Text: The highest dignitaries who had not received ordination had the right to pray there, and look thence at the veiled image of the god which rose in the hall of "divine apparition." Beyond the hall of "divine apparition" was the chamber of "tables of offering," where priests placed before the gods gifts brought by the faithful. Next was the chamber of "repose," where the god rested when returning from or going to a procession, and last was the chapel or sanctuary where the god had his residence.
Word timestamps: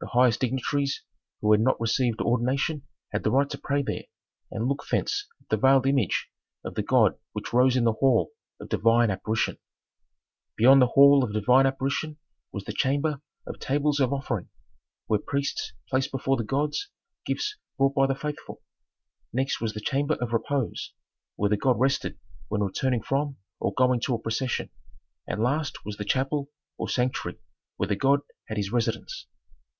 The 0.00 0.10
highest 0.10 0.40
dignitaries 0.40 1.02
who 1.40 1.50
had 1.52 1.62
not 1.62 1.80
received 1.80 2.20
ordination 2.20 2.82
had 3.10 3.22
the 3.24 3.30
right 3.30 3.48
to 3.48 3.56
pray 3.56 3.82
there, 3.82 4.02
and 4.50 4.68
look 4.68 4.84
thence 4.90 5.26
at 5.40 5.48
the 5.48 5.56
veiled 5.56 5.86
image 5.86 6.28
of 6.62 6.74
the 6.74 6.82
god 6.82 7.16
which 7.32 7.54
rose 7.54 7.74
in 7.74 7.84
the 7.84 7.94
hall 7.94 8.32
of 8.60 8.68
"divine 8.68 9.10
apparition." 9.10 9.56
Beyond 10.56 10.82
the 10.82 10.88
hall 10.88 11.24
of 11.24 11.32
"divine 11.32 11.64
apparition" 11.64 12.18
was 12.52 12.64
the 12.64 12.74
chamber 12.74 13.22
of 13.46 13.58
"tables 13.58 13.98
of 13.98 14.12
offering," 14.12 14.50
where 15.06 15.18
priests 15.20 15.72
placed 15.88 16.12
before 16.12 16.36
the 16.36 16.44
gods 16.44 16.90
gifts 17.24 17.56
brought 17.78 17.94
by 17.94 18.06
the 18.06 18.14
faithful. 18.14 18.60
Next 19.32 19.58
was 19.58 19.72
the 19.72 19.80
chamber 19.80 20.16
of 20.16 20.34
"repose," 20.34 20.92
where 21.36 21.48
the 21.48 21.56
god 21.56 21.80
rested 21.80 22.18
when 22.48 22.60
returning 22.62 23.02
from 23.02 23.38
or 23.58 23.72
going 23.72 24.00
to 24.00 24.14
a 24.14 24.18
procession, 24.18 24.68
and 25.26 25.42
last 25.42 25.82
was 25.86 25.96
the 25.96 26.04
chapel 26.04 26.50
or 26.76 26.90
sanctuary 26.90 27.38
where 27.78 27.88
the 27.88 27.96
god 27.96 28.20
had 28.48 28.58
his 28.58 28.70
residence. 28.70 29.28